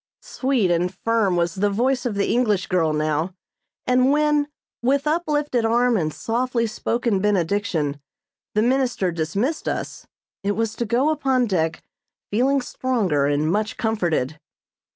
Sweet 0.23 0.71
and 0.71 0.91
firm 0.91 1.35
was 1.35 1.53
the 1.53 1.69
voice 1.69 2.07
of 2.07 2.15
the 2.15 2.31
English 2.33 2.65
girl 2.65 2.91
now, 2.91 3.35
and 3.85 4.11
when, 4.11 4.47
with 4.81 5.05
uplifted 5.05 5.63
arm 5.63 5.95
and 5.95 6.11
softly 6.11 6.65
spoken 6.65 7.19
benediction, 7.19 8.01
the 8.55 8.63
minister 8.63 9.11
dismissed 9.11 9.67
us, 9.67 10.07
it 10.41 10.53
was 10.53 10.73
to 10.77 10.85
go 10.87 11.09
upon 11.11 11.45
deck 11.45 11.83
feeling 12.31 12.61
stronger 12.61 13.27
and 13.27 13.51
much 13.51 13.77
comforted. 13.77 14.39